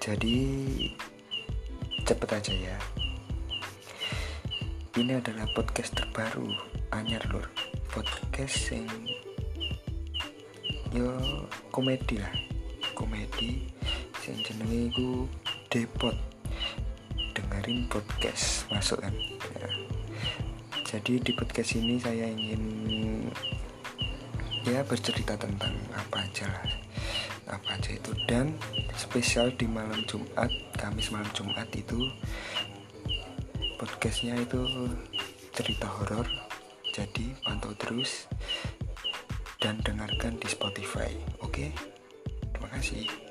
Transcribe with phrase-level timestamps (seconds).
[0.00, 0.40] jadi
[2.08, 2.76] cepet aja ya.
[4.96, 6.56] Ini adalah podcast terbaru
[6.88, 7.44] anyar lur.
[7.92, 8.88] Podcast yang
[10.96, 11.20] yo
[11.68, 12.32] komedi lah.
[12.96, 13.68] Komedi
[14.24, 15.28] yang jenenge iku
[15.68, 16.16] depot.
[17.36, 19.12] Dengerin podcast masuk kan?
[19.60, 19.68] Ya.
[20.96, 22.64] jadi di podcast ini saya ingin
[24.64, 26.64] ya bercerita tentang apa aja lah.
[27.52, 28.16] Apa aja itu.
[28.24, 28.56] Dan
[29.00, 32.12] spesial di malam Jumat Kamis malam Jumat itu.
[33.80, 34.60] Podcastnya itu
[35.56, 36.28] cerita horor
[36.92, 38.28] jadi pantau terus
[39.56, 41.08] dan dengarkan di Spotify.
[41.40, 41.72] Oke
[42.52, 43.29] terima kasih